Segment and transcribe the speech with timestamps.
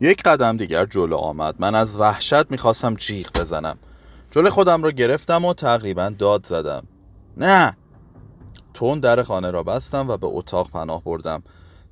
[0.00, 1.54] یک قدم دیگر جلو آمد.
[1.58, 3.78] من از وحشت می‌خواستم جیغ بزنم.
[4.30, 6.82] جلو خودم را گرفتم و تقریبا داد زدم.
[7.36, 7.76] نه!
[8.74, 11.42] تون در خانه را بستم و به اتاق پناه بردم.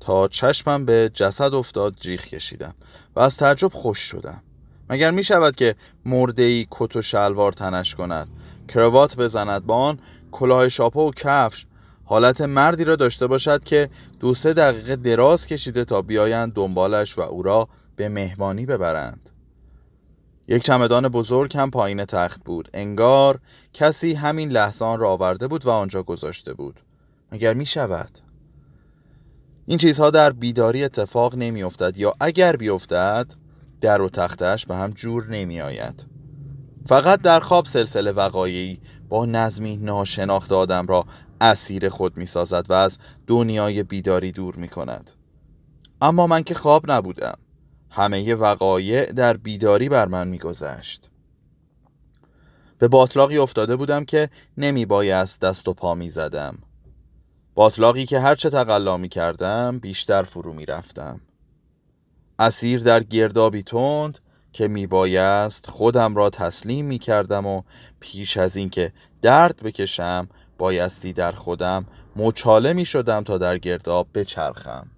[0.01, 2.75] تا چشمم به جسد افتاد جیغ کشیدم
[3.17, 4.43] و از تعجب خوش شدم.
[4.91, 5.75] مگر می شود که
[6.05, 8.29] مرده ای کت و شلوار تنش کند
[8.69, 9.99] کروات بزند با آن
[10.33, 11.67] کلاه شاپو و کفش؟
[12.05, 13.91] حالت مردی را داشته باشد که
[14.21, 19.31] دو سه دقیقه دراز کشیده تا بیایند دنبالش و او را به مهمانی ببرند.
[20.49, 22.69] یک چمدان بزرگ هم پایین تخت بود.
[22.75, 23.41] انگار
[23.73, 26.81] کسی همین لحظان را آورده بود و آنجا گذاشته بود.
[27.33, 28.11] مگر می شود؟
[29.67, 33.27] این چیزها در بیداری اتفاق نمی افتد یا اگر بیفتد
[33.81, 36.07] در و تختش به هم جور نمی آید.
[36.87, 41.05] فقط در خواب سلسله وقایعی با نظمی ناشناخت آدم را
[41.41, 45.11] اسیر خود می سازد و از دنیای بیداری دور می کند.
[46.03, 47.39] اما من که خواب نبودم.
[47.97, 51.11] همه وقایع در بیداری بر من می گذشت
[52.79, 56.59] به باطلاقی افتاده بودم که نمی بایست دست و پا می زدم
[57.55, 61.21] باطلاقی که هرچه تقلا می کردم بیشتر فرو می رفتم
[62.39, 64.19] اسیر در گردابی تند
[64.53, 67.63] که می بایست خودم را تسلیم می کردم و
[68.01, 68.93] پیش از اینکه
[69.23, 71.87] درد بکشم بایستی در خودم
[72.17, 74.94] مچاله می شدم تا در گرداب بچرخم.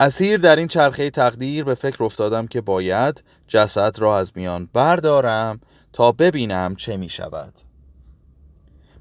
[0.00, 5.60] اسیر در این چرخه تقدیر به فکر افتادم که باید جسد را از میان بردارم
[5.92, 7.54] تا ببینم چه می شود.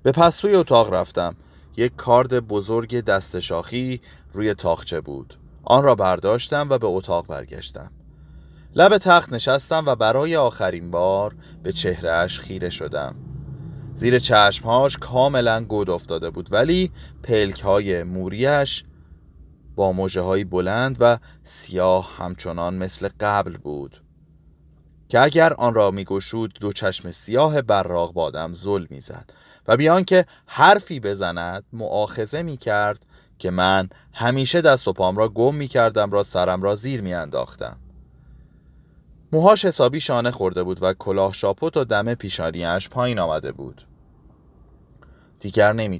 [0.04, 1.36] به پسوی اتاق رفتم.
[1.78, 4.02] یک کارد بزرگ دست شاخی
[4.34, 5.34] روی تاخچه بود.
[5.64, 7.92] آن را برداشتم و به اتاق برگشتم.
[8.76, 13.16] لب تخت نشستم و برای آخرین بار به چهرهش خیره شدم.
[13.96, 16.92] زیر چشمهاش کاملا گود افتاده بود ولی
[17.24, 18.84] پلک های موریش
[19.78, 24.04] با موجه بلند و سیاه همچنان مثل قبل بود.
[25.10, 29.34] که اگر آن را میگشود دو چشم سیاه براق بادم زل می‌زد
[29.68, 33.06] و بیان که حرفی بزند معاخزه می کرد
[33.40, 37.14] که من همیشه دست و پام را گم می کردم را سرم را زیر می
[37.14, 37.78] انداختم
[39.32, 43.88] موهاش حسابی شانه خورده بود و کلاه شاپوت و دم پیشانیش پایین آمده بود.
[45.40, 46.00] دیگر نمی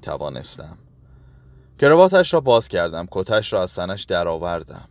[1.80, 4.90] کرواتش را باز کردم کتش را از سنش درآوردم.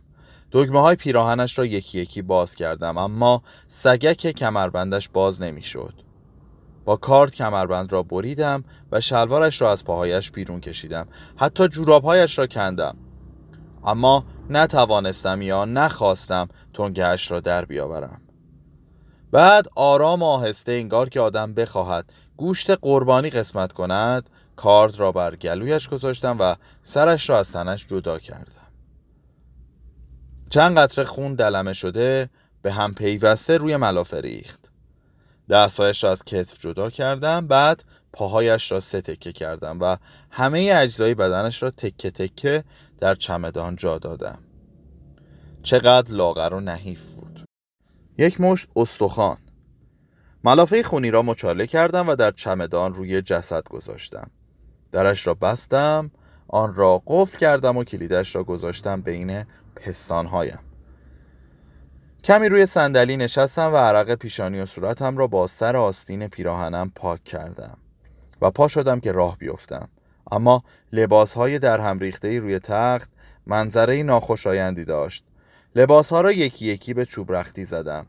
[0.51, 5.93] دگمه های پیراهنش را یکی یکی باز کردم اما سگک کمربندش باز نمی‌شد.
[6.85, 11.07] با کارد کمربند را بریدم و شلوارش را از پاهایش بیرون کشیدم.
[11.35, 12.97] حتی جورابهایش را کندم.
[13.85, 18.21] اما نتوانستم یا نخواستم تنگهش را در بیاورم.
[19.31, 25.89] بعد آرام آهسته انگار که آدم بخواهد گوشت قربانی قسمت کند کارد را بر گلویش
[25.89, 28.67] گذاشتم و سرش را از تنش جدا کردم.
[30.49, 32.29] چند قطره خون دلمه شده
[32.61, 34.69] به هم پیوسته روی ملافه ریخت.
[35.49, 39.97] دستهایش را از کتف جدا کردم بعد پاهایش را سه تکه کردم و
[40.31, 42.63] همه اجزای بدنش را تکه تکه
[42.99, 44.39] در چمدان جا دادم.
[45.63, 47.45] چقدر لاغر و نحیف بود.
[48.17, 49.37] یک مشت استخوان.
[50.43, 54.31] ملافه خونی را مچاله کردم و در چمدان روی جسد گذاشتم.
[54.97, 56.11] درش را بستم
[56.47, 59.43] آن را قفل کردم و کلیدش را گذاشتم بین
[59.75, 60.59] پستانهایم.
[62.23, 67.23] کمی روی صندلی نشستم و عرق پیشانی و صورتم را با سر آستین پیراهنم پاک
[67.23, 67.77] کردم
[68.41, 69.89] و پا شدم که راه بیفتم.
[70.31, 70.63] اما
[70.93, 73.09] لباس های در هم ریخته روی تخت
[73.47, 75.23] منظره ناخوشایندی داشت.
[75.75, 78.05] لباس ها را یکی یکی به چوب رختی زدم.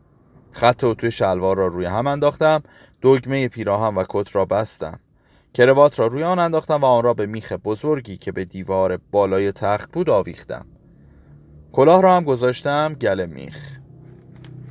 [0.53, 2.63] خط توی شلوار را روی هم انداختم
[3.03, 5.01] دگمه پیراهن و کت را بستم.
[5.59, 9.53] کروات را روی آن انداختم و آن را به میخ بزرگی که به دیوار بالای
[9.53, 10.67] تخت بود آویختم.
[11.73, 13.79] کلاه را هم گذاشتم گل میخ.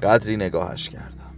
[0.04, 1.34] قدری نگاهش کردم.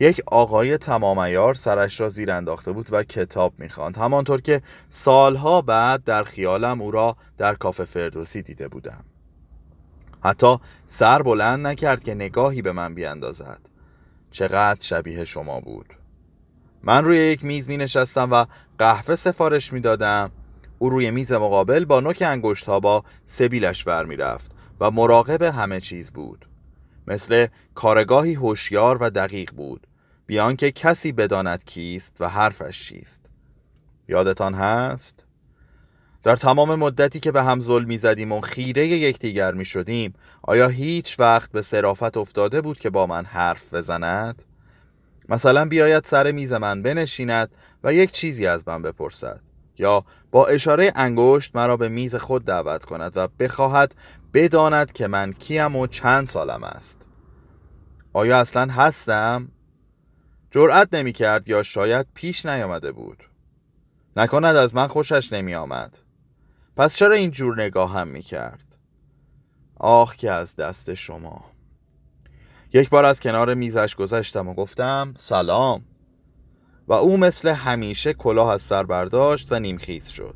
[0.00, 3.96] یک آقای تمامیار سرش را زیر انداخته بود و کتاب می‌خواند.
[3.96, 9.04] همانطور که سالها بعد در خیالم او را در کافه فردوسی دیده بودم.
[10.24, 13.60] حتی سر بلند نکرد که نگاهی به من بیاندازد.
[14.30, 15.95] چقدر شبیه شما بود.
[16.82, 18.44] من روی یک میز می نشستم و
[18.78, 20.30] قهوه سفارش می دادم
[20.78, 24.50] او روی میز مقابل با نوک انگشت ها با سبیلش ور می رفت
[24.80, 26.48] و مراقب همه چیز بود
[27.06, 29.86] مثل کارگاهی هوشیار و دقیق بود
[30.26, 33.20] بیان که کسی بداند کیست و حرفش چیست
[34.08, 35.24] یادتان هست؟
[36.22, 41.20] در تمام مدتی که به هم ظلم زدیم و خیره یکدیگر می شدیم آیا هیچ
[41.20, 44.42] وقت به صرافت افتاده بود که با من حرف بزند؟
[45.28, 47.48] مثلا بیاید سر میز من بنشیند
[47.84, 49.40] و یک چیزی از من بپرسد.
[49.78, 53.94] یا با اشاره انگشت مرا به میز خود دعوت کند و بخواهد
[54.34, 57.06] بداند که من کیم و چند سالم است.
[58.12, 59.48] آیا اصلا هستم؟
[60.50, 63.24] جرأت نمی کرد یا شاید پیش نیامده بود.
[64.16, 65.98] نکند از من خوشش نمی آمد
[66.76, 68.64] پس چرا این جور نگاه هم می کرد
[69.76, 71.44] آخ که از دست شما.
[72.76, 75.84] یک بار از کنار میزش گذشتم و گفتم سلام.
[76.88, 80.34] و او مثل همیشه کلاه از سر برداشت و نیمخیز شد.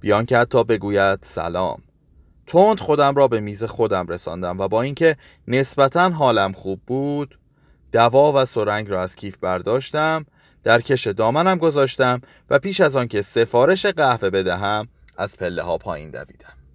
[0.00, 1.82] بیان که حتی بگوید سلام.
[2.46, 5.16] تند خودم را به میز خودم رساندم و با اینکه
[5.48, 7.38] نسبتا حالم خوب بود
[7.92, 10.26] دوا و سرنگ را از کیف برداشتم
[10.64, 12.20] در کش دامنم گذاشتم
[12.50, 16.65] و پیش از آنکه سفارش قهوه بدهم از پله ها پایین دویدم.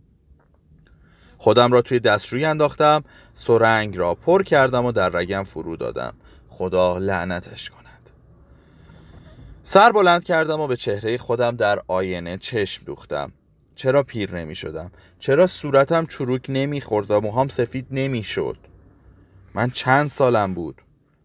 [1.42, 3.04] خودم را توی دستشویی انداختم
[3.34, 6.14] سرنگ را پر کردم و در رگم فرو دادم.
[6.50, 8.10] خدا لعنتش کند.
[9.64, 13.32] سر بلند کردم و به چهره خودم در آینه چشم دوختم.
[13.76, 18.58] چرا پیر نمی شدم؟ چرا صورتم چروک نمی خورد و موهام سفید نمی شد؟
[19.54, 20.82] من چند سالم بود.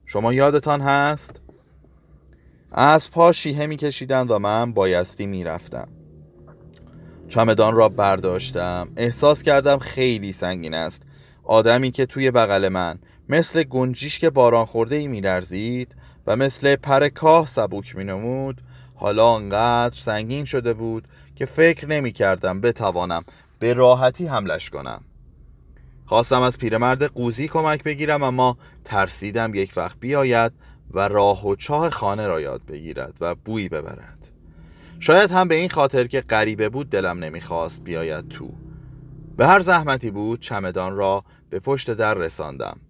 [0.07, 1.41] شما یادتان هست؟
[2.73, 5.89] از پا شیهه می کشیدن و من بایستی می رفتم.
[7.29, 8.89] چمدان را برداشتم.
[8.97, 11.03] احساس کردم خیلی سنگین است.
[11.45, 15.97] آدمی که توی بغل من مثل گنجیش که باران خورده ای می لرزید
[16.27, 18.63] و مثل پر کاه سبوک می نمود
[18.95, 23.25] حالا انقدر سنگین شده بود که فکر نمی کردم بتوانم
[23.59, 25.05] به راحتی حملش کنم.
[26.07, 30.53] خواستم از پیرمرد قوزی کمک بگیرم اما ترسیدم یک وقت بیاید
[30.91, 34.36] و راه و چاه خانه را یاد بگیرد و بویی ببرد.
[35.01, 38.51] شاید هم به این خاطر که غریبه بود دلم نمی‌خواست بیاید تو.
[39.37, 42.81] به هر زحمتی بود چمدان را به پشت در رساندم.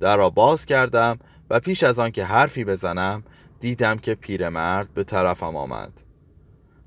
[0.00, 1.18] در را باز کردم
[1.50, 3.22] و پیش از آن که حرفی بزنم
[3.60, 5.92] دیدم که پیرمرد به طرفم آمد.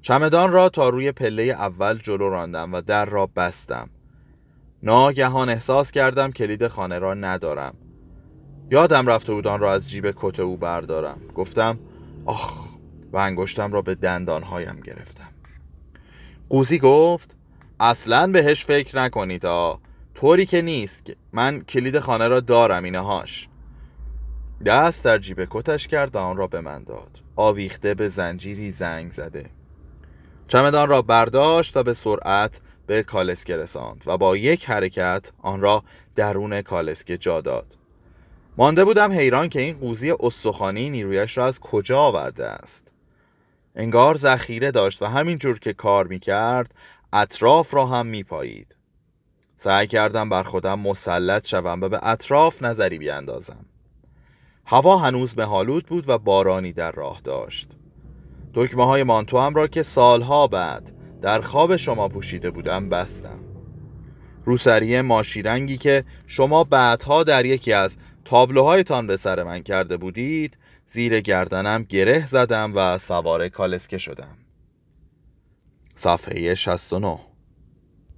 [0.01, 3.89] چمدان را تا روی پله اول جلو راندم و در را بستم.
[4.83, 7.73] ناگهان احساس کردم کلید خانه را ندارم.
[8.71, 11.21] یادم رفته بود آن را از جیب کت او بردارم.
[11.35, 11.79] گفتم
[12.25, 12.70] آخ
[13.11, 15.29] و انگشتم را به دندانهایم گرفتم.
[16.49, 17.35] قوزی گفت
[17.79, 19.79] اصلا بهش فکر نکنید ها
[20.15, 23.47] طوری که نیست من کلید خانه را دارم اینهاش
[24.65, 27.19] دست در جیب کتش کرد و آن را به من داد.
[27.35, 29.49] آویخته به زنجیری زنگ زده.
[30.47, 35.83] چمدان را برداشت و به سرعت به کالسکه رساند و با یک حرکت آن را
[36.15, 37.77] درون کالسکه جا داد.
[38.57, 42.90] مانده بودم حیران که این قوزی استخوانی نیرویش را از کجا آورده است.
[43.75, 46.75] انگار ذخیره داشت و همین جور که کار می کرد
[47.13, 48.75] اطراف را هم می پایید.
[49.57, 53.65] سعی کردم بر خودم مسلط شوم و به اطراف نظری بیاندازم.
[54.65, 57.69] هوا هنوز مهالود بود و بارانی در راه داشت.
[58.53, 60.91] دکمه های مانتو هم را که سالها بعد
[61.21, 63.39] در خواب شما پوشیده بودم بستم.
[64.45, 70.57] روسری ماشی رنگی که شما بعدها در یکی از تابلوهایتان به سر من کرده بودید
[70.93, 74.37] زیر گردنم گره زدم و سوار کالسکه شدم.
[75.95, 77.19] صفحه 69